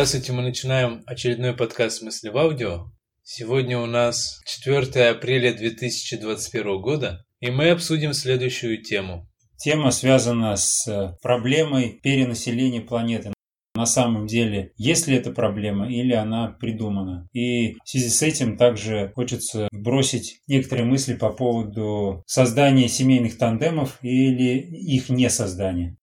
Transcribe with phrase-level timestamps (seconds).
[0.00, 2.86] Здравствуйте, мы начинаем очередной подкаст «Мысли в аудио».
[3.22, 9.28] Сегодня у нас 4 апреля 2021 года, и мы обсудим следующую тему.
[9.58, 13.34] Тема связана с проблемой перенаселения планеты.
[13.74, 17.28] На самом деле, есть ли эта проблема или она придумана.
[17.34, 23.98] И в связи с этим также хочется бросить некоторые мысли по поводу создания семейных тандемов
[24.00, 25.98] или их не создания.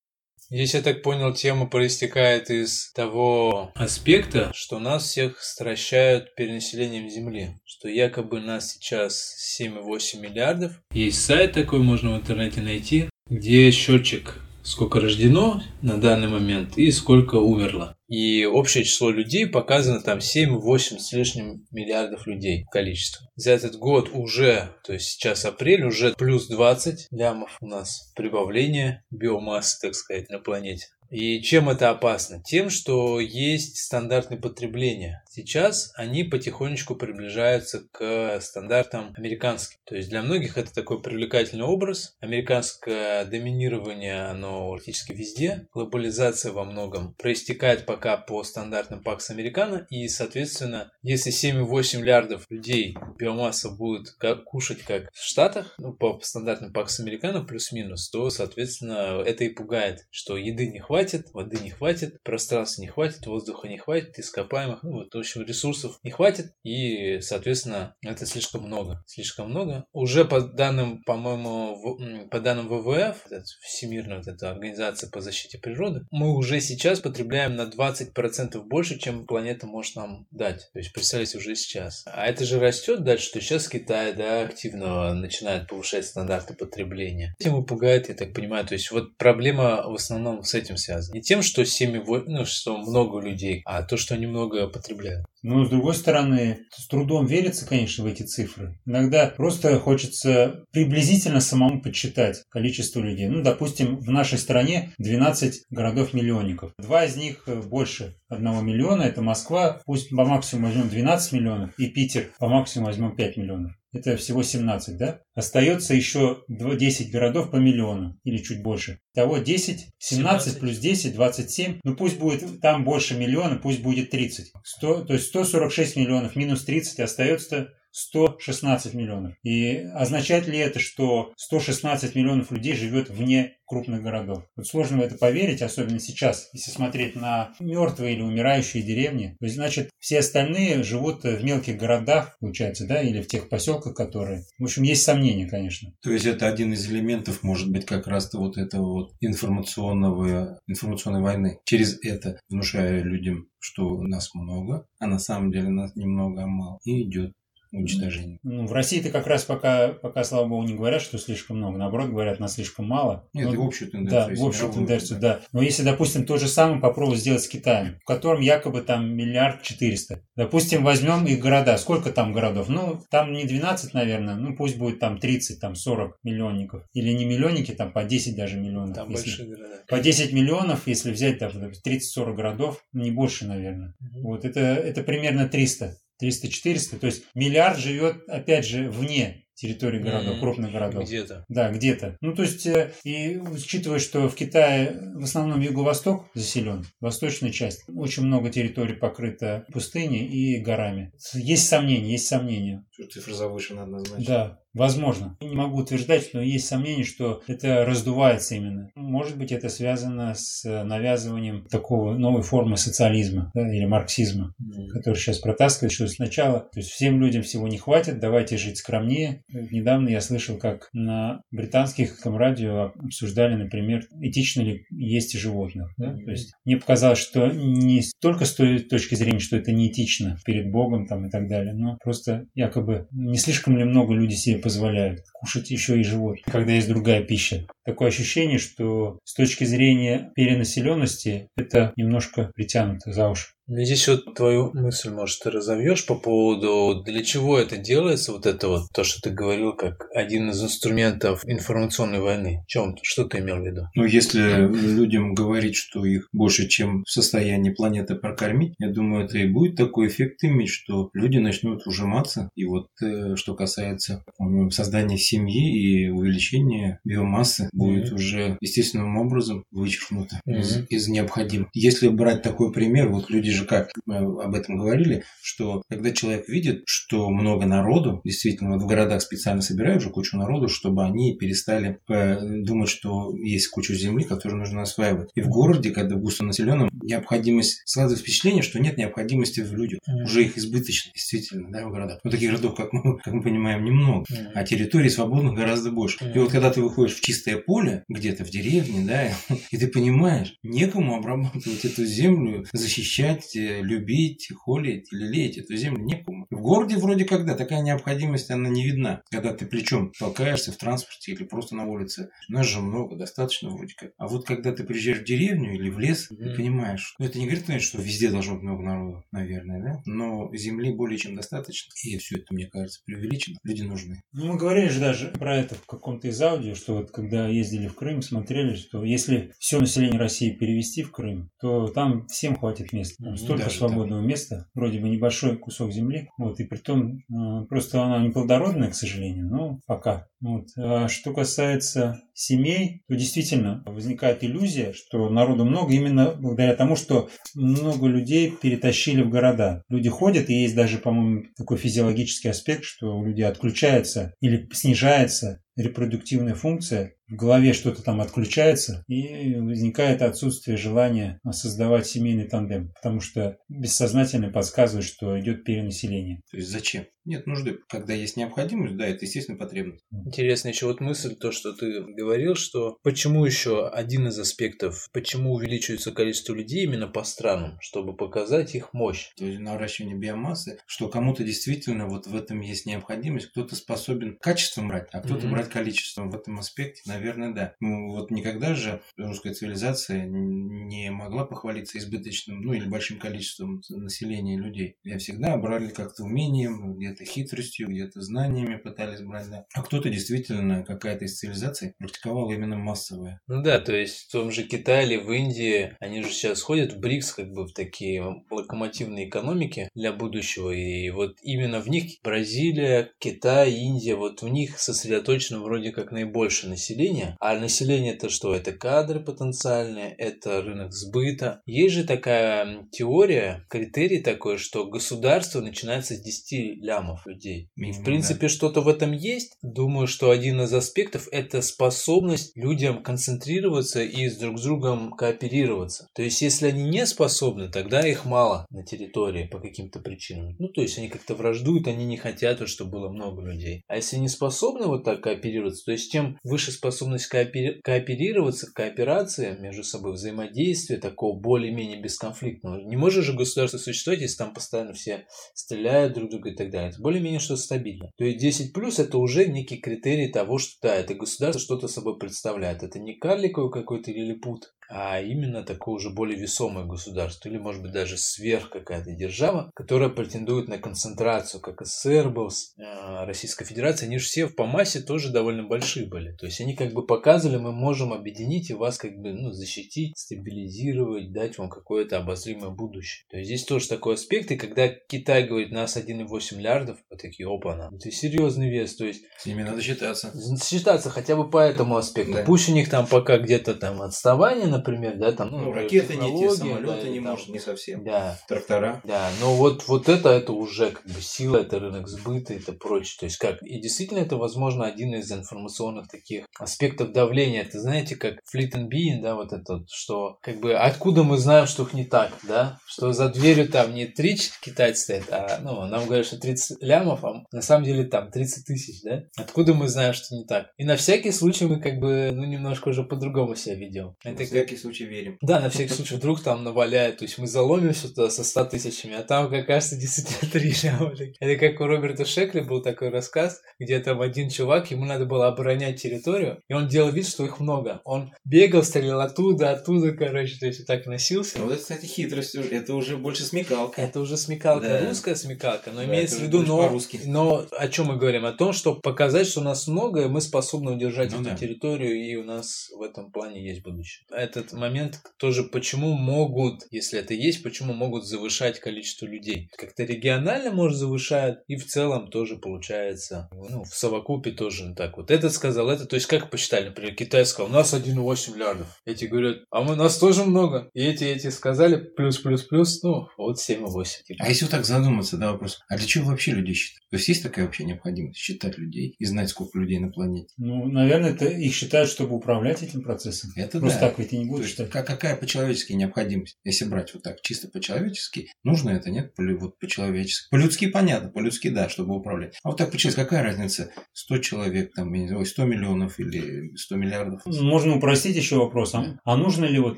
[0.50, 7.60] Здесь, я так понял, тема проистекает из того аспекта, что нас всех стращают перенаселением Земли.
[7.66, 10.72] Что якобы нас сейчас 7,8 миллиардов.
[10.94, 16.92] Есть сайт такой, можно в интернете найти, где счетчик сколько рождено на данный момент и
[16.92, 17.96] сколько умерло.
[18.08, 23.28] И общее число людей показано там 7-8 с лишним миллиардов людей количество.
[23.36, 29.04] За этот год уже, то есть сейчас апрель, уже плюс 20 лямов у нас прибавление
[29.10, 30.88] биомассы, так сказать, на планете.
[31.10, 32.42] И чем это опасно?
[32.44, 35.24] Тем, что есть стандартные потребления.
[35.38, 39.80] Сейчас они потихонечку приближаются к стандартам американским.
[39.86, 42.18] То есть для многих это такой привлекательный образ.
[42.20, 45.68] Американское доминирование, оно практически везде.
[45.74, 49.86] Глобализация во многом проистекает пока по стандартам Пакс Американо.
[49.90, 56.20] И, соответственно, если 7,8 миллиардов людей биомасса будет как, кушать как в Штатах, ну, по
[56.22, 61.70] стандартам Пакс Американо плюс-минус, то, соответственно, это и пугает, что еды не хватит воды не
[61.70, 67.20] хватит, пространства не хватит, воздуха не хватит, ископаемых, ну вот, общем, ресурсов не хватит, и,
[67.22, 69.86] соответственно, это слишком много, слишком много.
[69.92, 73.26] Уже по данным, по-моему, по данным ВВФ,
[73.62, 79.26] Всемирная вот эта организация по защите природы, мы уже сейчас потребляем на 20% больше, чем
[79.26, 80.70] планета может нам дать.
[80.74, 82.04] То есть, представьте, уже сейчас.
[82.08, 87.36] А это же растет дальше, то сейчас Китай, да, активно начинает повышать стандарты потребления.
[87.40, 88.66] Этим и пугает, я так понимаю.
[88.66, 91.16] То есть, вот проблема в основном с этим связано.
[91.16, 95.17] Не тем, что семьи, ну, что много людей, а то, что они много потребляют.
[95.44, 98.80] Но, с другой стороны, с трудом верится, конечно, в эти цифры.
[98.86, 103.28] Иногда просто хочется приблизительно самому подсчитать количество людей.
[103.28, 106.74] Ну, допустим, в нашей стране 12 городов-миллионников.
[106.80, 109.04] Два из них больше 1 миллиона.
[109.04, 113.72] Это Москва, пусть по максимуму возьмем 12 миллионов, и Питер по максимуму возьмем 5 миллионов.
[113.98, 115.22] Это всего 17, да?
[115.34, 119.00] Остается еще 10 городов по миллиону или чуть больше.
[119.16, 120.60] Того 10, 17, 17.
[120.60, 121.80] плюс 10, 27.
[121.84, 124.52] Ну пусть будет там больше миллиона, пусть будет 30.
[124.64, 129.34] 100, то есть 146 миллионов минус 30 остается 116 миллионов.
[129.44, 134.44] И означает ли это, что 116 миллионов людей живет вне крупных городов?
[134.56, 139.36] Вот сложно в это поверить, особенно сейчас, если смотреть на мертвые или умирающие деревни.
[139.40, 143.96] То есть, значит, все остальные живут в мелких городах, получается, да, или в тех поселках,
[143.96, 144.44] которые...
[144.60, 145.92] В общем, есть сомнения, конечно.
[146.04, 151.22] То есть, это один из элементов, может быть, как раз-то вот этого вот информационного, информационной
[151.22, 151.58] войны.
[151.66, 156.80] Через это внушая людям, что нас много, а на самом деле нас немного, а мало.
[156.84, 157.34] И идет
[157.72, 158.40] уничтожения.
[158.44, 161.78] Ну, в России-то как раз пока, пока, слава богу, не говорят, что слишком много.
[161.78, 163.28] Наоборот, говорят, нас слишком мало.
[163.34, 164.36] Нет, ну, общую тенденцию.
[164.36, 165.40] Да, в общую тенденцию, да.
[165.52, 169.62] Но если, допустим, то же самое попробовать сделать с Китаем, в котором якобы там миллиард
[169.64, 170.22] четыреста.
[170.36, 171.78] Допустим, возьмем их города.
[171.78, 172.70] Сколько там городов?
[172.70, 176.84] Ну, там не 12, наверное, ну пусть будет там 30, там 40 миллионников.
[176.94, 178.96] Или не миллионники, там по 10 даже миллионов.
[178.96, 179.84] Там если, большие города.
[179.88, 183.94] По 10 миллионов, если взять там 30-40 городов, не больше, наверное.
[184.00, 184.22] Угу.
[184.22, 185.98] Вот это, это примерно 300.
[186.22, 190.40] 300-400, то есть миллиард живет, опять же, вне территории городов, mm-hmm.
[190.40, 191.04] крупных городов.
[191.06, 191.44] Где-то.
[191.50, 192.16] Да, где-то.
[192.22, 197.84] Ну, то есть, э, и учитывая, что в Китае в основном юго-восток заселен, восточная часть,
[197.88, 201.12] очень много территорий покрыто пустыней и горами.
[201.34, 202.86] Есть сомнения, есть сомнения.
[203.12, 204.26] Цифра завышена однозначно.
[204.26, 205.38] Да, Возможно.
[205.42, 208.90] Не могу утверждать, но есть сомнение, что это раздувается именно.
[208.96, 214.88] Может быть, это связано с навязыванием такого новой формы социализма да, или марксизма, mm-hmm.
[214.94, 219.44] который сейчас протаскивает, что сначала, то есть всем людям всего не хватит, давайте жить скромнее.
[219.52, 225.92] Недавно я слышал, как на британских радио обсуждали, например, этично ли есть животных.
[225.98, 226.08] Да?
[226.08, 226.26] Mm-hmm.
[226.26, 230.72] То есть мне показалось, что не только с той точки зрения, что это неэтично перед
[230.72, 235.22] Богом там, и так далее, но просто якобы не слишком ли много люди себе позволяют
[235.32, 237.68] кушать еще и животных, когда есть другая пища.
[237.86, 243.48] Такое ощущение, что с точки зрения перенаселенности это немножко притянуто за уши.
[243.70, 248.70] Здесь вот твою мысль, может, ты разовьешь по поводу, для чего это делается, вот это
[248.70, 252.64] вот, то, что ты говорил, как один из инструментов информационной войны.
[252.68, 253.82] Чем, что ты имел в виду?
[253.94, 259.38] Ну, если людям говорить, что их больше, чем в состоянии планеты прокормить, я думаю, это
[259.38, 262.50] и будет такой эффект иметь, что люди начнут ужиматься.
[262.56, 264.24] И вот э, что касается
[264.70, 268.16] создания семьи и увеличения биомассы, будет mm-hmm.
[268.16, 270.60] уже естественным образом вычеркнуто mm-hmm.
[270.60, 271.70] из, из необходимых.
[271.74, 276.48] Если брать такой пример, вот люди же как мы об этом говорили, что когда человек
[276.48, 281.36] видит, что много народу, действительно, вот в городах специально собирают уже кучу народу, чтобы они
[281.36, 285.30] перестали э, думать, что есть кучу земли, которую нужно осваивать.
[285.36, 290.00] И в городе, когда густо населенном, необходимость складывает впечатление, что нет необходимости в людях.
[290.08, 290.24] Mm-hmm.
[290.24, 292.20] Уже их избыточно, действительно, да, в городах.
[292.24, 294.26] Но таких городов, как мы, как мы понимаем, немного.
[294.32, 294.52] Mm-hmm.
[294.54, 296.18] А территорий свободных гораздо больше.
[296.20, 296.36] Mm-hmm.
[296.36, 299.30] И вот когда ты выходишь в чистое поле, где-то в деревне, да,
[299.72, 306.04] и ты понимаешь, некому обрабатывать эту землю, защищать, э, любить, холить или леять эту землю
[306.04, 306.37] некому.
[306.58, 309.22] В городе вроде когда такая необходимость, она не видна.
[309.30, 312.30] Когда ты плечом толкаешься в транспорте или просто на улице.
[312.50, 314.12] Нас же много, достаточно вроде как.
[314.18, 316.36] А вот когда ты приезжаешь в деревню или в лес, mm-hmm.
[316.36, 320.02] ты понимаешь, ну это не говорит, конечно, что везде должно быть много народу, наверное, да?
[320.08, 321.92] Но земли более чем достаточно.
[322.04, 323.58] И все это, мне кажется, преувеличено.
[323.64, 324.24] Люди нужны.
[324.34, 327.88] Ну, мы говорили же даже про это в каком-то из аудио, что вот когда ездили
[327.88, 332.94] в Крым, смотрели, что если все население России перевести в Крым, то там всем хватит
[332.94, 333.24] места.
[333.24, 334.30] Там столько даже свободного так.
[334.30, 336.30] места, вроде бы небольшой кусок земли.
[336.48, 340.28] Вот, и при том, э, просто она неплодородная, к сожалению, но пока.
[340.40, 340.68] Вот.
[340.78, 347.30] А что касается семей, то действительно возникает иллюзия, что народу много именно благодаря тому, что
[347.54, 349.84] много людей перетащили в города.
[349.90, 355.62] Люди ходят, и есть даже, по-моему, такой физиологический аспект, что у людей отключается или снижается
[355.78, 363.22] репродуктивная функция, в голове что-то там отключается, и возникает отсутствие желания создавать семейный тандем, потому
[363.22, 366.42] что бессознательно подсказывает, что идет перенаселение.
[366.52, 367.06] То есть зачем?
[367.28, 367.80] Нет нужды.
[367.90, 370.06] Когда есть необходимость, да, это естественно потребность.
[370.26, 375.54] Интересно еще вот мысль, то, что ты говорил, что почему еще один из аспектов, почему
[375.54, 379.32] увеличивается количество людей именно по странам, чтобы показать их мощь.
[379.36, 384.88] То есть наращивание биомассы, что кому-то действительно вот в этом есть необходимость, кто-то способен качеством
[384.88, 385.52] брать, а кто-то mm-hmm.
[385.52, 386.32] брать количеством.
[386.32, 387.76] В этом аспекте, наверное, да.
[387.82, 394.58] Ну, вот никогда же русская цивилизация не могла похвалиться избыточным, ну или большим количеством населения
[394.58, 394.96] людей.
[395.04, 399.66] Я всегда брали как-то умением, где-то хитростью, где-то знаниями пытались брать, да.
[399.74, 403.42] А кто-то действительно, какая-то из цивилизаций практиковала именно массовое.
[403.48, 406.94] Ну да, то есть в том же Китае или в Индии, они же сейчас ходят
[406.94, 410.72] в БРИКС, как бы в такие локомотивные экономики для будущего.
[410.72, 416.70] И вот именно в них Бразилия, Китай, Индия, вот в них сосредоточено вроде как наибольшее
[416.70, 417.36] население.
[417.40, 418.56] А население это что?
[418.56, 421.62] Это кадры потенциальные, это рынок сбыта.
[421.66, 427.70] Есть же такая теория, критерий такой, что государство начинается с 10 лямов людей.
[427.76, 428.50] И в принципе да.
[428.50, 429.58] что-то в этом есть.
[429.62, 436.08] Думаю, что один из аспектов это способность людям концентрироваться и с друг с другом кооперироваться.
[436.14, 440.56] То есть если они не способны, тогда их мало на территории по каким-то причинам.
[440.60, 443.84] Ну то есть они как-то враждуют, они не хотят, чтобы было много людей.
[443.88, 449.58] А если не способны вот так кооперироваться, то есть чем выше способность коопери- кооперироваться, кооперация
[449.58, 452.82] между собой, взаимодействие такого более-менее бесконфликтного.
[452.82, 456.87] Не может же государство существовать, если там постоянно все стреляют друг друга и так далее.
[456.88, 458.12] Это более-менее что-то стабильно.
[458.18, 462.18] То есть 10 плюс это уже некий критерий того, что да, это государство что-то собой
[462.18, 462.84] представляет.
[462.84, 467.92] Это не карликовый какой-то лилипут, а именно такое уже более весомое государство, или может быть
[467.92, 474.18] даже сверх какая-то держава, которая претендует на концентрацию, как СССР был, э, Российская Федерация, они
[474.18, 476.32] же все по массе тоже довольно большие были.
[476.34, 480.18] То есть они как бы показывали, мы можем объединить и вас как бы ну, защитить,
[480.18, 483.26] стабилизировать, дать вам какое-то обозримое будущее.
[483.30, 487.48] То есть здесь тоже такой аспект, и когда Китай говорит, нас 1,8 миллиардов, вот такие,
[487.48, 487.96] опа, на.
[487.96, 489.24] Это серьезный вес, то есть...
[489.38, 490.34] С ними надо считаться.
[490.64, 492.34] Считаться хотя бы по этому аспекту.
[492.34, 492.44] Да.
[492.44, 495.50] Пусть у них там пока где-то там отставание, например, да, там...
[495.52, 498.04] Ну, ну ракеты не те, самолеты да, не там, может, не совсем.
[498.04, 498.40] Да.
[498.48, 499.02] Трактора.
[499.04, 503.18] Да, но вот, вот это, это уже как бы сила, это рынок сбыта, это прочее.
[503.20, 507.62] То есть как, и действительно это, возможно, один из информационных таких аспектов давления.
[507.62, 511.68] Это знаете, как Fleet and Being, да, вот это, что как бы откуда мы знаем,
[511.68, 515.86] что их не так, да, что за дверью там не 3 китайца стоят, а, ну,
[515.86, 519.24] нам говорят, что 30 лямов, а на самом деле там 30 тысяч, да?
[519.38, 520.72] Откуда мы знаем, что не так?
[520.78, 524.16] И на всякий случай мы как бы, ну, немножко уже по-другому себя ведем.
[524.24, 525.38] Это на всякий случай верим.
[525.42, 529.16] Да, на всякий случай вдруг там наваляют, то есть мы заломимся туда со 100 тысячами,
[529.16, 531.14] а там, как кажется, действительно 3 ляма.
[531.40, 535.48] Это как у Роберта Шекли был такой рассказ, где там один чувак, ему надо было
[535.48, 538.02] оборонять территорию, и он делал вид, что их много.
[538.04, 541.60] Он бегал, стрелял оттуда, оттуда, короче, то есть вот так носился.
[541.60, 544.02] Вот это, кстати, хитрость, это уже больше смекалка.
[544.02, 545.08] Это уже смекалка, да.
[545.08, 548.46] русская смекалка, но да, имеется в виду, но, но о чем мы говорим?
[548.46, 551.56] О том, чтобы показать, что у нас много, и мы способны удержать ну, эту да.
[551.56, 554.26] территорию, и у нас в этом плане есть будущее.
[554.30, 559.70] Это этот момент тоже, почему могут, если это есть, почему могут завышать количество людей.
[559.78, 565.32] Как-то регионально, может, завышают, и в целом тоже получается, ну, в совокупе тоже так вот.
[565.32, 568.88] Этот сказал это, то есть как посчитали, например, Китай сказал, у нас 1,8 миллиардов.
[569.06, 570.90] Эти говорят, а мы, нас тоже много.
[570.94, 574.06] И эти, эти сказали, плюс, плюс, плюс, ну, вот 7,8.
[574.26, 574.44] Типа.
[574.44, 577.02] А если вот так задуматься, да, вопрос, а для чего вообще людей считать?
[577.10, 580.54] То есть есть такая вообще необходимость считать людей и знать, сколько людей на планете?
[580.58, 583.52] Ну, наверное, это их считают, чтобы управлять этим процессом.
[583.56, 584.10] Это Просто да.
[584.10, 584.90] так ведь и не То есть, считать.
[584.90, 586.58] ка- какая по-человечески необходимость?
[586.64, 589.34] Если брать вот так чисто по-человечески, нужно это, нет?
[589.36, 590.48] По- Вот по-человечески.
[590.52, 592.56] По-людски понятно, по-людски да, чтобы управлять.
[592.64, 593.92] А вот так по-человечески, какая разница?
[594.14, 597.42] 100 человек, там, я не знаю, 100 миллионов или 100 миллиардов?
[597.46, 598.94] Можно упростить еще вопрос.
[598.96, 599.98] А, а нужно ли, вот,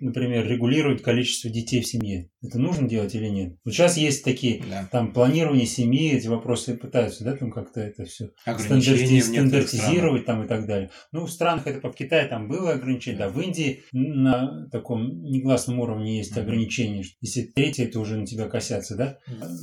[0.00, 2.28] например, регулировать количество детей в семье?
[2.42, 3.56] Это нужно делать или нет?
[3.64, 4.88] Вот сейчас есть такие Да.
[4.90, 10.48] там планирование семьи, эти вопросы пытаются, да, там как-то это все Ограничения стандартизировать там и
[10.48, 10.90] так далее.
[11.12, 15.80] Ну, в странах это в Китае там было ограничение, да, в Индии на таком негласном
[15.80, 17.04] уровне есть ограничение.
[17.04, 19.18] что Если третье, это уже на тебя косятся, да?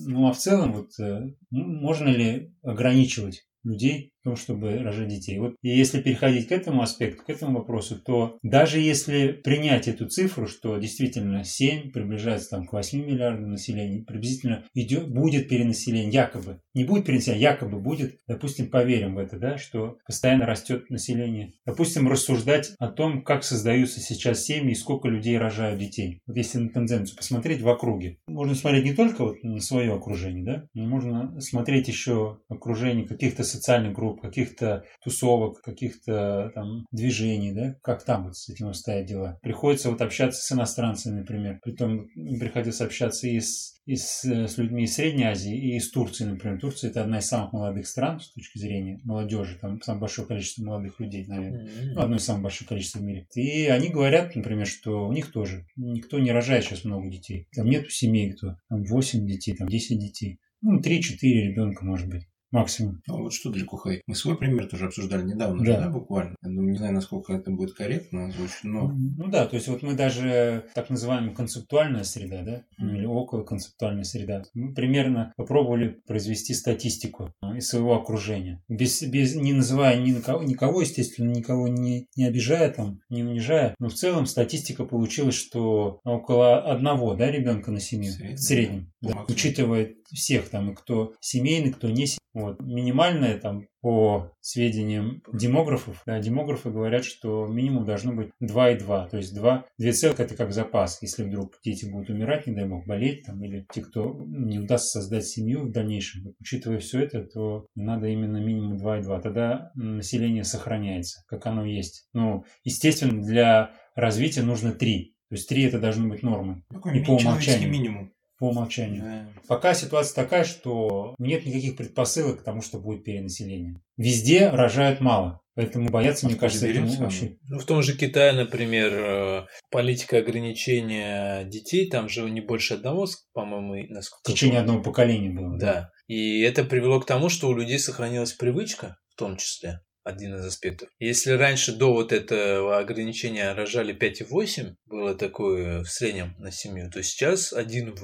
[0.08, 5.40] Ну, а в целом, вот, э, можно ли ограничивать людей том, чтобы рожать детей.
[5.40, 10.08] Вот и если переходить к этому аспекту, к этому вопросу, то даже если принять эту
[10.08, 16.62] цифру, что действительно 7 приближается там, к 8 миллиардам населения, приблизительно идет, будет перенаселение, якобы,
[16.74, 21.54] не будет перенаселения, якобы будет, допустим, поверим в это, да, что постоянно растет население.
[21.66, 26.22] Допустим, рассуждать о том, как создаются сейчас семьи и сколько людей рожают детей.
[26.26, 28.18] Вот если на тенденцию посмотреть в округе.
[28.28, 33.44] Можно смотреть не только вот на свое окружение, да, но можно смотреть еще окружение каких-то
[33.44, 39.40] социальных групп, каких-то тусовок, каких-то там движений, да, как там вот с этим обстоят дела.
[39.42, 41.60] Приходится вот общаться с иностранцами, например.
[41.64, 42.08] Притом
[42.40, 46.26] приходилось общаться и с, и с, э, с людьми из Средней Азии, и из Турции,
[46.26, 46.60] например.
[46.60, 50.64] Турция это одна из самых молодых стран с точки зрения молодежи, там самое большое количество
[50.64, 51.70] молодых людей, наверное.
[51.94, 53.28] Ну, одно из самых больших количеств в мире.
[53.36, 57.48] И они говорят, например, что у них тоже никто не рожает сейчас много детей.
[57.56, 60.40] Там нету семей, кто там 8 детей, там 10 детей.
[60.62, 63.02] Ну, 3-4 ребенка, может быть, максимум.
[63.08, 64.02] Ну, вот что далеко ходить.
[64.08, 65.74] Мы свой пример тоже обсуждали недавно, Да.
[65.74, 66.36] же, да, буквально.
[66.44, 68.88] Я думаю, не знаю, насколько это будет корректно озвучить, но
[69.18, 72.96] Ну да, то есть вот мы даже так называемая концептуальная среда, да, Мгм.
[72.96, 78.62] или около концептуальная среда, мы примерно попробовали произвести статистику а, из своего окружения.
[78.68, 83.24] Без, без, не называя ни на кого, никого, естественно, никого не, не обижая, там, не
[83.24, 88.36] унижая, но в целом статистика получилась, что около одного да, ребенка на семью В среднем,
[88.36, 92.20] в среднем, да, учитывая всех там, и кто семейный, кто не семейный.
[92.36, 92.62] Вот.
[92.62, 99.34] Минимальная там по сведениям демографов, да, демографы говорят, что минимум должно быть 2,2, то есть
[99.34, 103.26] 2, 2 целых это как запас, если вдруг дети будут умирать, не дай бог, болеть
[103.26, 106.36] там, или те, кто не удастся создать семью в дальнейшем.
[106.40, 112.08] Учитывая все это, то надо именно минимум 2,2, тогда население сохраняется, как оно есть.
[112.14, 117.04] Ну, естественно, для развития нужно 3, то есть 3 это должно быть нормой такой И
[117.04, 117.72] по умолчанию.
[117.72, 118.14] минимум.
[118.40, 119.04] По умолчанию.
[119.04, 119.28] Да.
[119.48, 123.82] Пока ситуация такая, что нет никаких предпосылок к тому, что будет перенаселение.
[123.98, 125.42] Везде рожают мало.
[125.56, 127.36] Поэтому бояться, мне кажется, этому вообще...
[127.50, 133.08] Ну, в том же Китае, например, э, политика ограничения детей, там же не больше одного,
[133.34, 134.32] по-моему, и В насколько...
[134.32, 135.48] течение одного поколения было.
[135.48, 135.60] помню.
[135.60, 135.90] Да.
[136.08, 140.46] И это привело к тому, что у людей сохранилась привычка, в том числе, один из
[140.46, 140.90] аспектов.
[141.00, 147.02] Если раньше до вот этого ограничения рожали 5,8, было такое в среднем на семью, то
[147.04, 147.96] сейчас 1,8.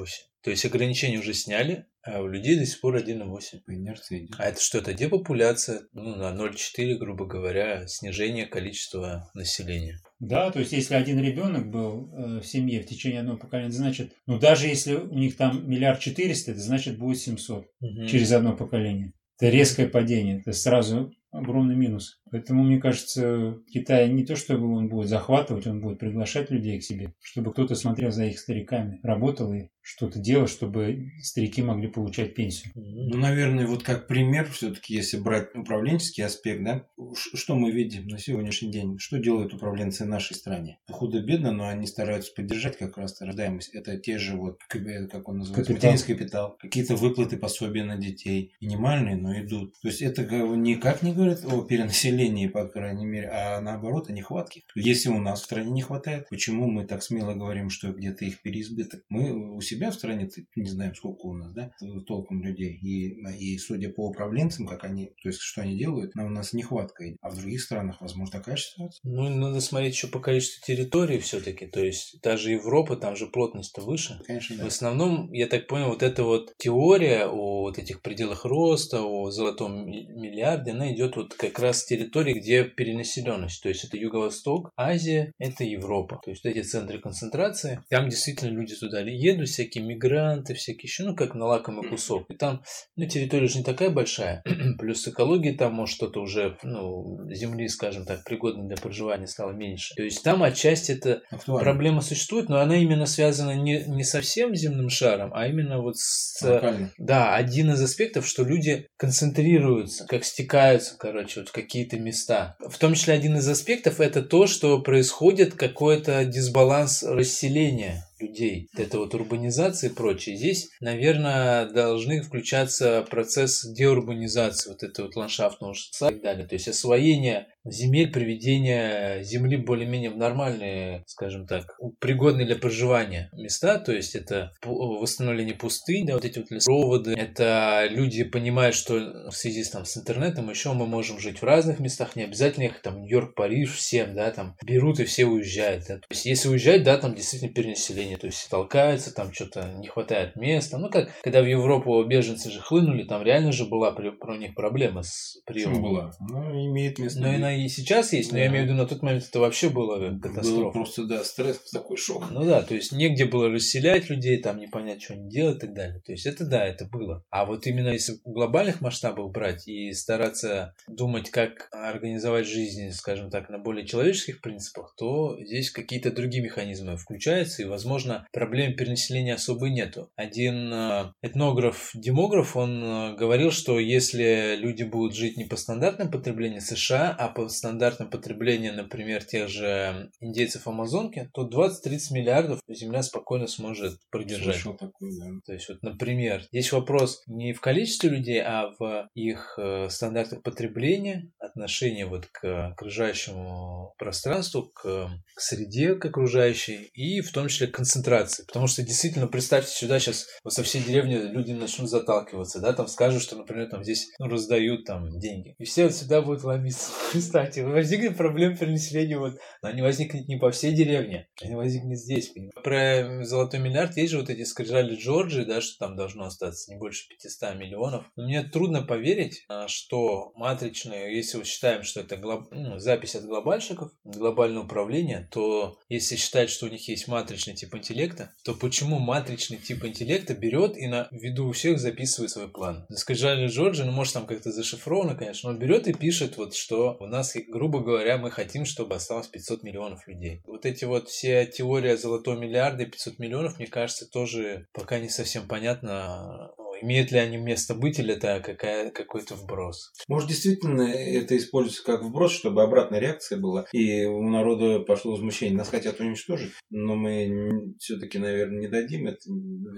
[0.43, 3.61] То есть ограничения уже сняли, а у людей до сих пор 1,8.
[3.65, 4.35] По инерции идет.
[4.37, 4.77] А это что?
[4.77, 9.97] Это депопуляция, ну, на 0,4, грубо говоря, снижение количества населения.
[10.19, 13.77] Да, то есть если один ребенок был э, в семье в течение одного поколения, это
[13.77, 18.07] значит, ну даже если у них там миллиард четыреста, это значит будет 700 Мгм.
[18.07, 19.13] через одно поколение.
[19.39, 22.19] Это резкое падение, это сразу огромный минус.
[22.35, 26.83] Поэтому, мне кажется, Китай не то, чтобы он будет захватывать, он будет приглашать людей к
[26.83, 32.33] себе, чтобы кто-то смотрел за их стариками, работал и что-то делал, чтобы старики могли получать
[32.33, 32.71] пенсию.
[32.73, 38.17] Ну, наверное, вот как пример, все-таки, если брать управленческий аспект, да, что мы видим на
[38.17, 38.97] сегодняшний день?
[38.97, 40.79] Что делают управленцы в нашей стране?
[40.89, 43.75] Худо-бедно, но они стараются поддержать как раз рождаемость.
[43.75, 45.97] Это те же, вот, как он называется, Капитал.
[46.07, 48.55] капитал, какие-то выплаты, пособия на детей.
[48.59, 49.79] Минимальные, но идут.
[49.81, 54.63] То есть это никак не говорит о перенаселении, по крайней мере, а наоборот о нехватке.
[54.75, 58.41] Если у нас в стране не хватает, почему мы так смело говорим, что где-то их
[58.41, 59.03] переизбыток?
[59.09, 61.71] Мы у себя в стране не знаем, сколько у нас, да,
[62.07, 62.77] толком людей.
[62.81, 66.53] И, и судя по управленцам, как они, то есть что они делают, нам у нас
[66.53, 67.03] нехватка.
[67.21, 69.01] А в других странах, возможно, такая же ситуация.
[69.03, 71.67] Ну, надо смотреть еще по количеству территорий все-таки.
[71.67, 74.19] То есть, даже Европа, там же плотность-то выше.
[74.25, 74.67] Конечно, В да.
[74.67, 79.89] основном, я так понял, вот эта вот теория о вот этих пределах роста, о золотом
[79.89, 83.61] ми- миллиарде, она идет вот как раз с территории территории, где перенаселенность.
[83.61, 86.19] То есть это Юго-Восток, Азия, это Европа.
[86.23, 87.81] То есть эти центры концентрации.
[87.89, 92.29] Там действительно люди туда едут, всякие мигранты, всякие еще, ну как на лакомый кусок.
[92.29, 92.63] И там,
[92.95, 94.43] ну территория же не такая большая.
[94.79, 99.95] Плюс экология там, может, что-то уже, ну, земли, скажем так, пригодной для проживания стало меньше.
[99.95, 101.63] То есть там отчасти эта Актуально.
[101.63, 105.97] проблема существует, но она именно связана не, не со всем земным шаром, а именно вот
[105.97, 106.41] с...
[106.41, 106.91] Локально.
[106.97, 111.51] Да, один из аспектов, что люди концентрируются, как стекаются, короче, вот в
[111.95, 112.55] какие-то места.
[112.59, 118.69] В том числе один из аспектов это то, что происходит какой-то дисбаланс расселения людей.
[118.77, 120.35] Это вот урбанизация и прочее.
[120.35, 126.47] Здесь, наверное, должны включаться процесс деурбанизации вот этого вот ландшафтного шоссе и далее.
[126.47, 133.79] То есть освоение земель, приведение земли более-менее в нормальные, скажем так, пригодные для проживания места.
[133.79, 137.13] То есть это восстановление пустынь, да, вот эти вот лесопроводы.
[137.13, 141.43] Это люди понимают, что в связи с, там, с интернетом еще мы можем жить в
[141.43, 145.85] разных местах, не обязательно ехать там Нью-Йорк, Париж, всем, да, там берут и все уезжают.
[145.87, 145.97] Да.
[145.97, 149.87] То есть если уезжать, да, там действительно перенаселение населения, то есть толкаются, там что-то не
[149.87, 150.77] хватает места.
[150.77, 154.55] Ну, как когда в Европу беженцы же хлынули, там реально же была при, про них
[154.55, 155.75] проблема с приемом.
[155.75, 156.11] Почему была?
[156.19, 157.21] Ну, имеет место.
[157.21, 158.43] Но она и сейчас есть, но да.
[158.43, 160.61] я имею в виду, на тот момент это вообще было катастрофа.
[160.61, 162.29] Было просто, да, стресс, такой шок.
[162.31, 165.61] Ну да, то есть негде было расселять людей, там не понять, что они делают и
[165.67, 166.01] так далее.
[166.05, 167.23] То есть это да, это было.
[167.29, 173.29] А вот именно если в глобальных масштабах брать и стараться думать, как организовать жизнь, скажем
[173.29, 178.75] так, на более человеческих принципах, то здесь какие-то другие механизмы включаются, и, возможно, возможно, проблем
[178.75, 180.11] перенаселения особо нету.
[180.15, 186.61] Один э, этнограф-демограф, он э, говорил, что если люди будут жить не по стандартным потреблению
[186.61, 193.47] США, а по стандартным потреблению, например, тех же индейцев Амазонки, то 20-30 миллиардов Земля спокойно
[193.47, 194.63] сможет продержать.
[194.63, 195.27] Такое, да.
[195.45, 200.43] То есть, вот, например, здесь вопрос не в количестве людей, а в их э, стандартах
[200.43, 207.67] потребления, отношения вот к окружающему пространству, к, к среде к окружающей и в том числе
[207.67, 208.43] к концентрации.
[208.45, 212.87] Потому что действительно, представьте сюда сейчас вот со всей деревни люди начнут заталкиваться, да, там
[212.87, 215.55] скажут, что, например, там здесь ну, раздают там деньги.
[215.59, 216.91] И все вот сюда будут ломиться.
[217.11, 222.29] Представьте, возникнет проблема перенаселения, вот, но они возникнет не по всей деревне, они возникнет здесь.
[222.29, 222.61] Понимаете?
[222.63, 226.77] Про золотой миллиард есть же вот эти скрижали Джорджи, да, что там должно остаться не
[226.79, 228.05] больше 500 миллионов.
[228.15, 232.47] Но мне трудно поверить, а, что матричные, если мы считаем, что это глоб...
[232.51, 238.33] ну, запись от глобальщиков, глобальное управление, то если считать, что у них есть матричный интеллекта,
[238.43, 242.85] то почему матричный тип интеллекта берет и на виду у всех записывает свой план?
[242.89, 247.05] Скажали Джорджи, ну может там как-то зашифровано, конечно, он берет и пишет вот, что у
[247.05, 250.41] нас, грубо говоря, мы хотим, чтобы осталось 500 миллионов людей.
[250.45, 255.09] Вот эти вот все теория золотого миллиарда и 500 миллионов, мне кажется, тоже пока не
[255.09, 256.51] совсем понятно,
[256.85, 259.91] имеют ли они место быть или это какая, какой-то вброс?
[260.07, 265.57] Может, действительно это используется как вброс, чтобы обратная реакция была, и у народа пошло возмущение.
[265.57, 269.19] Нас хотят уничтожить, но мы все-таки, наверное, не дадим это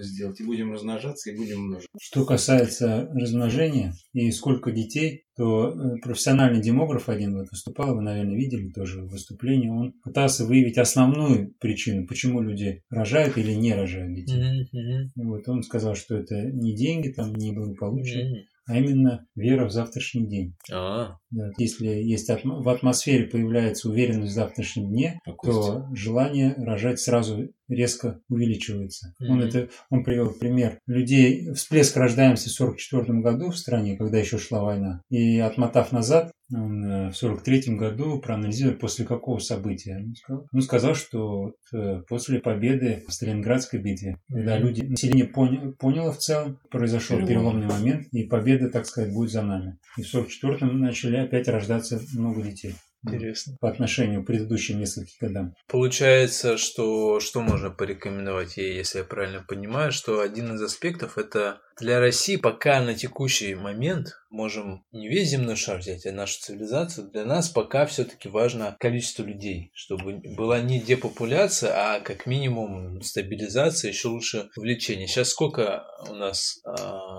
[0.00, 1.88] сделать, и будем размножаться, и будем множить.
[2.00, 8.34] Что касается размножения и сколько детей, то э, профессиональный демограф один вот выступал, вы, наверное,
[8.34, 14.34] видели тоже выступление, он пытался выявить основную причину, почему люди рожают или не рожают детей.
[14.34, 15.10] Mm-hmm.
[15.14, 19.66] И вот он сказал, что это не деньги, там, не благополучие, mm-hmm а именно вера
[19.66, 20.54] в завтрашний день.
[20.70, 21.16] А.
[21.30, 28.20] Да, если есть в атмосфере появляется уверенность в завтрашнем дне, то желание рожать сразу резко
[28.28, 29.14] увеличивается.
[29.20, 29.26] Mm-hmm.
[29.28, 34.38] Он это он привел пример людей всплеск рождаемости в 44 году в стране, когда еще
[34.38, 39.98] шла война, и отмотав назад, он э, в 43 году проанализировал после какого события.
[39.98, 45.72] Он сказал, он сказал что э, после победы в Сталинградской битве, когда люди, население поня,
[45.78, 49.78] поняло в целом, произошел переломный момент, и победа, так сказать, будет за нами.
[49.98, 52.74] И в 44-м начали опять рождаться много детей.
[53.04, 53.56] Интересно.
[53.60, 55.54] По отношению к предыдущим нескольким годам.
[55.68, 61.60] Получается, что что можно порекомендовать ей, если я правильно понимаю, что один из аспектов это
[61.80, 67.10] для России пока на текущий момент можем не весь земной шар взять, а нашу цивилизацию.
[67.10, 73.90] Для нас пока все-таки важно количество людей, чтобы была не депопуляция, а как минимум стабилизация,
[73.90, 75.06] еще лучше увлечение.
[75.06, 76.74] Сейчас сколько у нас э,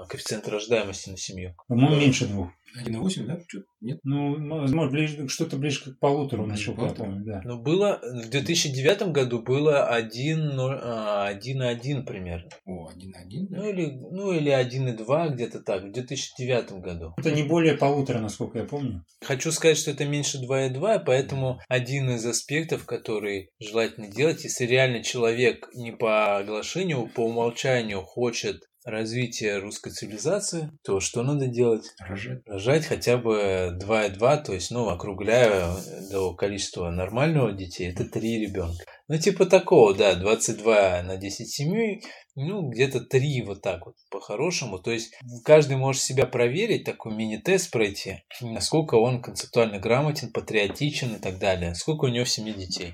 [0.08, 1.56] коэффициент рождаемости на семью?
[1.68, 2.50] По-моему, меньше двух.
[2.78, 3.40] 1,8, да?
[3.48, 4.00] Что-то нет?
[4.04, 7.42] Ну, возможно, ближе, что-то ближе к полутору, я помню, да.
[7.44, 12.50] Ну, было, в 2009 году было 1,1 1,1 примерно.
[12.66, 13.58] О, 1,1, да?
[13.58, 17.14] Ну, или, ну, или 1,2 где-то так, в 2009 году.
[17.18, 19.04] Это не более полутора, насколько я помню.
[19.22, 25.04] Хочу сказать, что это меньше 2,2, поэтому один из аспектов, который желательно делать, если реально
[25.04, 31.86] человек не по оглашению, по умолчанию хочет развития русской цивилизации, то что надо делать?
[32.00, 32.42] Рожать.
[32.46, 35.76] Рожать хотя бы 2,2, то есть, ну, округляя
[36.12, 38.84] до количества нормального детей, это 3 ребенка.
[39.08, 42.04] Ну, типа такого, да, 22 на 10 семей,
[42.36, 44.78] ну, где-то 3 вот так вот, по-хорошему.
[44.78, 51.20] То есть, каждый может себя проверить, такой мини-тест пройти, насколько он концептуально грамотен, патриотичен и
[51.20, 52.94] так далее, сколько у него в семье детей.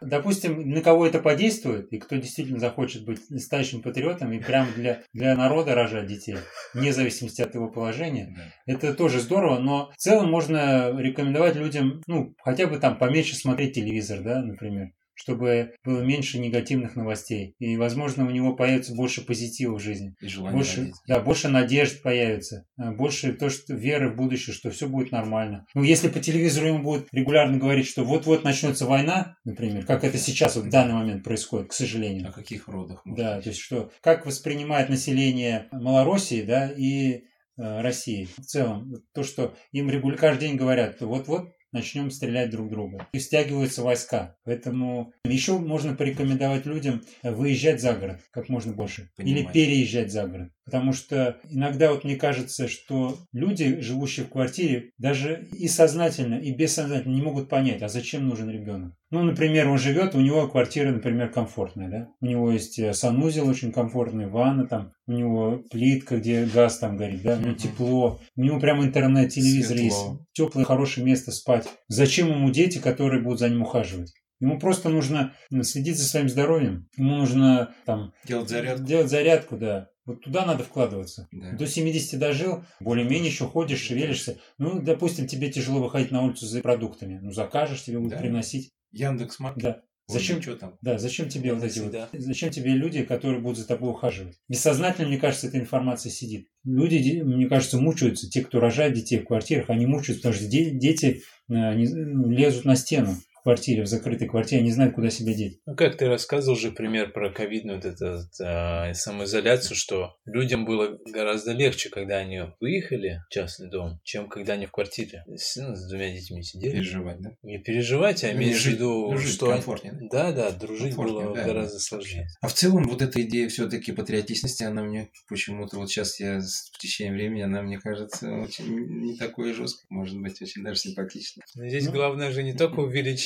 [0.00, 5.02] Допустим, на кого это подействует, и кто действительно захочет быть настоящим патриотом и прямо для,
[5.12, 6.36] для народа рожать детей,
[6.74, 8.72] вне зависимости от его положения, Да.
[8.74, 13.74] это тоже здорово, но в целом можно рекомендовать людям, ну, хотя бы там поменьше смотреть
[13.74, 17.54] телевизор, да, например, чтобы было меньше негативных новостей.
[17.58, 20.14] И, возможно, у него появится больше позитива в жизни.
[20.20, 20.94] И желание Больше, родить.
[21.06, 25.66] да, больше надежд появится, а, больше то, что веры в будущее, что все будет нормально.
[25.74, 30.16] Ну, если по телевизору ему будут регулярно говорить, что вот-вот начнется война, например, как это
[30.16, 32.28] сейчас вот в данный момент происходит, к сожалению.
[32.28, 33.02] О каких родах?
[33.04, 33.44] Да, быть?
[33.44, 37.24] то есть что, как воспринимает население Малороссии, да, и
[37.58, 38.92] э, России в целом.
[39.12, 43.06] То, что им регулярно каждый день говорят, что вот-вот начнем стрелять друг друга.
[43.12, 44.36] И стягиваются войска.
[44.44, 49.10] Поэтому еще можно порекомендовать людям выезжать за город как можно больше.
[49.18, 49.54] Или Понимаю.
[49.54, 50.50] переезжать за город.
[50.70, 56.52] Потому что иногда вот мне кажется, что люди, живущие в квартире, даже и сознательно, и
[56.54, 58.94] бессознательно не могут понять, а зачем нужен ребенок.
[59.10, 62.08] Ну, например, он живет, у него квартира, например, комфортная, да?
[62.20, 66.96] У него есть э, санузел очень комфортный, ванна там, у него плитка, где газ там
[66.96, 67.56] горит, да, у него Мгм.
[67.58, 69.84] тепло, у него прям интернет, телевизор Светло.
[69.84, 71.66] есть, теплое, хорошее место спать.
[71.88, 74.12] Зачем ему дети, которые будут за ним ухаживать?
[74.42, 76.86] Ему просто нужно следить за своим здоровьем.
[76.96, 78.84] Ему нужно там Делать зарядку.
[78.86, 79.88] делать зарядку, да.
[80.10, 81.28] Вот туда надо вкладываться.
[81.32, 81.52] Да.
[81.52, 84.38] До 70 дожил, более-менее еще ходишь, шевелишься.
[84.58, 87.18] Ну, допустим, тебе тяжело выходить на улицу за продуктами.
[87.22, 88.18] Ну, закажешь, тебе будут Да.
[88.18, 88.72] приносить.
[88.92, 89.62] Яндекс Маркет.
[89.62, 89.80] Да.
[90.08, 90.76] Зачем, Что там?
[90.82, 92.08] да, зачем тебе вот эти Всегда.
[92.12, 94.36] вот, зачем тебе люди, которые будут за тобой ухаживать?
[94.48, 96.48] Бессознательно, мне кажется, эта информация сидит.
[96.64, 98.28] Люди, мне кажется, мучаются.
[98.28, 102.74] Те, кто рожает детей в квартирах, они мучаются, потому что де- дети э, лезут на
[102.74, 105.60] стену в квартире, в закрытой квартире, они знают, куда себя деть.
[105.66, 110.64] Ну, как ты рассказывал же пример про ковидную вот эту вот, а, самоизоляцию, что людям
[110.66, 115.56] было гораздо легче, когда они выехали в частный дом, чем когда они в квартире с,
[115.56, 116.72] ну, с двумя детьми сидели.
[116.72, 117.30] Переживать, да?
[117.42, 119.46] Не переживать, а имеешь в виду, что...
[119.46, 121.80] они- комфортнее, Да, да, дружить было да, гораздо да.
[121.80, 122.28] сложнее.
[122.42, 126.78] А в целом вот эта идея все-таки патриотичности, она мне почему-то вот сейчас я в
[126.78, 128.66] течение времени, она мне кажется очень
[129.00, 131.42] не такой жесткой, может быть, очень даже симпатичной.
[131.54, 131.92] Но здесь Ну.
[131.92, 132.80] главное же не только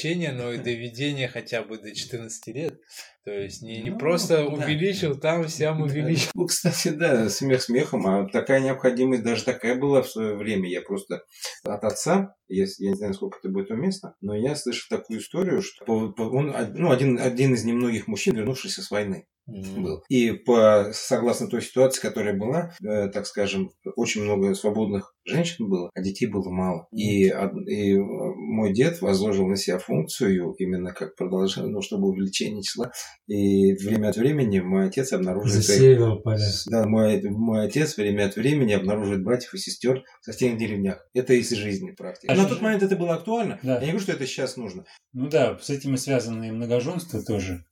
[0.04, 2.80] увеличение, но и доведение хотя бы до 14 лет.
[3.24, 4.44] То есть не, не Ну, просто да.
[4.46, 6.30] увеличил, там сям увеличил.
[6.34, 10.68] Ну, кстати, да, смех смехом, а такая необходимость даже такая была в свое время.
[10.68, 11.22] Я просто
[11.64, 15.62] от отца, я, я не знаю, насколько это будет уместно, но я слышал такую историю,
[15.62, 15.84] что
[16.18, 19.26] он ну, один, один из немногих мужчин, вернувшийся с войны.
[19.46, 19.82] М.
[19.82, 20.02] был.
[20.08, 25.90] И по, согласно той ситуации, которая была, э, так скажем, очень много свободных женщин было,
[25.94, 26.86] а детей было мало.
[26.92, 32.08] И, од- и э, мой дед возложил на себя функцию именно как продолжение, ну, чтобы
[32.08, 32.90] увеличение числа.
[33.26, 35.64] И время от времени мой отец обнаруживает...
[35.64, 36.46] Засеивал поля.
[36.66, 41.08] Да, мой, мой отец время от времени обнаруживает братьев и сестер в соседних деревнях.
[41.14, 42.30] Это из жизни практики.
[42.30, 43.58] А на тот момент это было актуально.
[43.62, 43.74] Да.
[43.74, 44.84] Я не говорю, что это сейчас нужно.
[45.12, 47.64] Ну да, с этим и связано и многоженство тоже,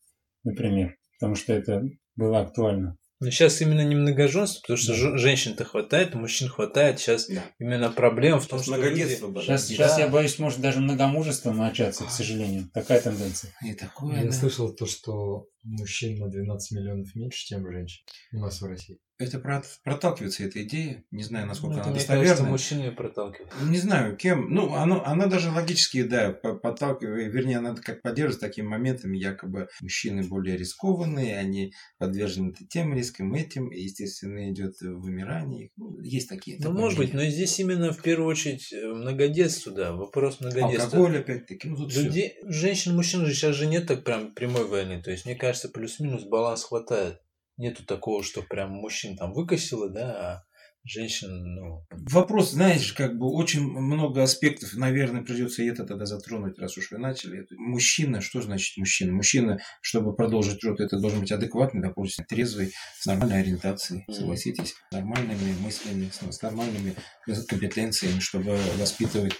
[0.44, 1.82] например, потому что это
[2.16, 2.96] было актуально.
[3.24, 5.16] Но сейчас именно не многоженство, потому что Да.
[5.16, 6.98] женщин-то хватает, мужчин хватает.
[6.98, 7.44] Сейчас Да.
[7.60, 9.40] именно проблема в том, Сейчас что многодетство люди-.
[9.42, 9.74] Сейчас, Да.
[9.74, 12.68] сейчас я боюсь, может даже многомужество начаться, к сожалению.
[12.74, 13.52] Такая тенденция.
[13.64, 14.32] И такое, Я да.
[14.32, 18.98] слышал то, что мужчин на 12 миллионов меньше, чем женщин у нас в России.
[19.18, 21.04] Это про- проталкивается эта идея.
[21.12, 23.52] Не знаю, Ну, насколько это, она мне кажется, мужчины проталкивают.
[23.68, 24.52] Не знаю, кем.
[24.52, 29.68] Ну, оно, она даже логически, да, по- подталкивает, вернее, она как поддерживает такими моментами, якобы
[29.80, 35.70] мужчины более рискованные, они подвержены тем рискам, этим, и, естественно, идет вымирание.
[35.76, 36.56] Ну, есть такие.
[36.58, 40.84] Ну, может быть, но здесь именно в первую очередь э, многодетство, да, вопрос многодетства.
[40.98, 42.02] Алкоголь, опять-таки, ну, тут всё.
[42.02, 45.00] Людей, женщин, мужчин же сейчас же нет так прям прямой войны.
[45.00, 47.20] То есть, мне кажется, плюс-минус баланс хватает.
[47.56, 50.44] Нету такого, что прям мужчин там выкосило, да, а
[50.84, 51.84] женщин, ну...
[52.10, 56.90] Вопрос, знаешь, как бы очень много аспектов, наверное, придется и это тогда затронуть, раз уж
[56.90, 57.46] вы начали.
[57.56, 59.12] Мужчина, что значит мужчина?
[59.12, 64.92] Мужчина, чтобы продолжить род, это должен быть адекватный, допустим, трезвый, с нормальной ориентацией, согласитесь, с
[64.92, 66.94] нормальными мыслями, с, нормальными
[67.48, 69.34] компетенциями, чтобы воспитывать,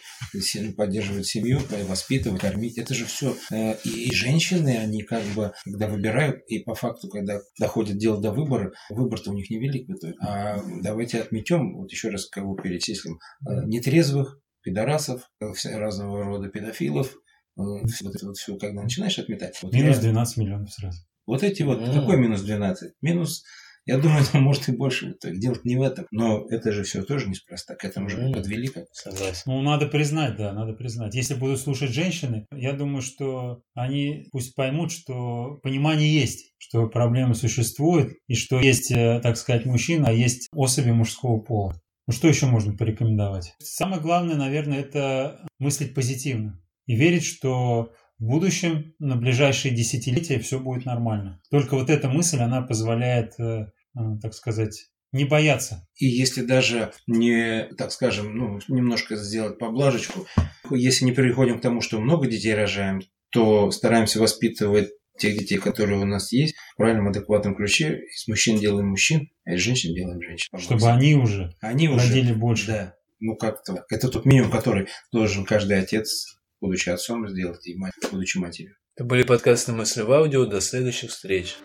[0.77, 2.79] поддерживать семью, воспитывать, кормить.
[2.79, 3.37] Это же все.
[3.85, 8.31] И, и женщины, они как бы, когда выбирают, и по факту, когда доходит дело до
[8.31, 10.15] выбора, выбор-то у них невелик в итоге.
[10.21, 13.19] А давайте отметем, вот еще раз кого перечислим,
[13.49, 15.47] э, нетрезвых, пидорасов, э,
[15.79, 17.15] разного рода педофилов, э,
[17.57, 19.59] вот это вот все, когда начинаешь отметать.
[19.63, 20.99] Вот Минус я- 12 миллионов сразу.
[21.27, 21.93] вот эти вот, М.
[21.95, 22.93] какой минус 12?
[23.01, 23.45] Минус
[23.85, 25.15] Я думаю, это может и больше.
[25.21, 26.07] Так, дело не в этом.
[26.11, 27.75] Но это же все тоже неспроста.
[27.75, 28.33] К этому же Мгм.
[28.35, 28.85] подвели как.
[28.93, 29.43] Согласен.
[29.47, 31.15] Ну, надо признать, да, надо признать.
[31.15, 37.35] Если будут слушать женщины, я думаю, что они пусть поймут, что понимание есть, что проблемы
[37.35, 41.75] существуют, и что есть, э, так сказать, мужчина, а есть особи мужского пола.
[42.07, 43.55] Ну, что еще можно порекомендовать?
[43.61, 47.93] Самое главное, наверное, это мыслить позитивно и верить, что
[48.23, 51.41] в будущем, на ближайшие десятилетия все будет нормально.
[51.51, 55.89] Только вот эта мысль, она позволяет, э, э, так сказать, не бояться.
[55.97, 60.25] И если даже не, так скажем, ну, немножко сделать поблажечку,
[60.71, 66.01] если не переходим к тому, что много детей рожаем, то стараемся воспитывать тех детей, которые
[66.01, 68.03] у нас есть, в правильном, адекватном ключе.
[68.05, 70.57] Из мужчин делаем мужчин, а из женщин делаем женщин.
[70.57, 72.07] Чтобы они уже Они уже...
[72.07, 72.67] родили больше.
[72.69, 72.95] Да.
[73.19, 73.85] Ну, как-то.
[73.91, 78.77] Это тот минимум, который должен каждый отец, будучи отцом, сделать, и мать, будучи матерью.
[78.97, 80.47] Это были подкасты «Мысли в аудио».
[80.47, 81.57] До следующих встреч.